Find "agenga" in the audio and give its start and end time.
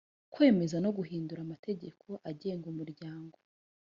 2.31-2.65